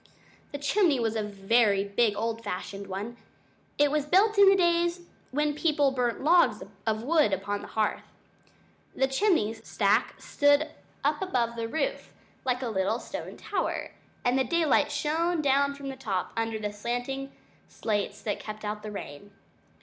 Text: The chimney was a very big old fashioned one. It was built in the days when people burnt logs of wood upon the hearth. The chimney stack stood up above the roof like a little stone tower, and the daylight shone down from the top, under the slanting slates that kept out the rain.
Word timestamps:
The 0.51 0.57
chimney 0.57 0.99
was 0.99 1.15
a 1.15 1.21
very 1.21 1.83
big 1.83 2.15
old 2.15 2.43
fashioned 2.43 2.87
one. 2.87 3.17
It 3.77 3.91
was 3.91 4.07
built 4.07 4.35
in 4.39 4.49
the 4.49 4.55
days 4.55 5.01
when 5.29 5.53
people 5.53 5.91
burnt 5.91 6.23
logs 6.23 6.63
of 6.87 7.03
wood 7.03 7.31
upon 7.31 7.61
the 7.61 7.67
hearth. 7.67 8.05
The 8.95 9.05
chimney 9.07 9.53
stack 9.53 10.19
stood 10.19 10.69
up 11.03 11.21
above 11.21 11.55
the 11.55 11.67
roof 11.67 12.15
like 12.45 12.63
a 12.63 12.67
little 12.69 12.97
stone 12.97 13.37
tower, 13.37 13.91
and 14.25 14.39
the 14.39 14.43
daylight 14.43 14.91
shone 14.91 15.39
down 15.39 15.75
from 15.75 15.89
the 15.89 15.95
top, 15.95 16.33
under 16.35 16.57
the 16.57 16.73
slanting 16.73 17.31
slates 17.67 18.23
that 18.23 18.39
kept 18.39 18.65
out 18.65 18.81
the 18.81 18.89
rain. 18.89 19.29